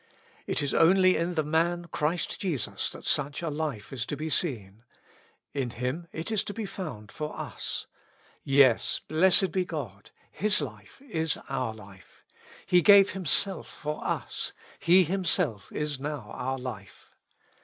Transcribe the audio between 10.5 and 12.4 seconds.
life is our life;